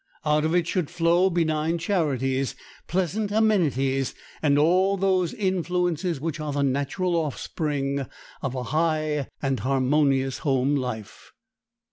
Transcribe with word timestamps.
Out 0.25 0.45
of 0.45 0.55
it 0.55 0.65
should 0.65 0.89
flow 0.89 1.29
benign 1.29 1.77
charities, 1.77 2.55
pleasant 2.87 3.29
amenities, 3.31 4.15
and 4.41 4.57
all 4.57 4.97
those 4.97 5.31
influences 5.31 6.19
which 6.19 6.39
are 6.39 6.51
the 6.51 6.63
natural 6.63 7.15
offspring 7.15 8.07
of 8.41 8.55
a 8.55 8.63
high 8.63 9.29
and 9.43 9.59
harmonious 9.59 10.39
home 10.39 10.75
life. 10.75 11.33